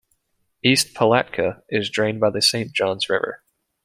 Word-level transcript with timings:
East 0.63 0.95
Palatka 0.95 1.61
is 1.69 1.91
drained 1.91 2.19
by 2.19 2.31
the 2.31 2.41
Saint 2.41 2.71
Johns 2.73 3.07
River. 3.07 3.43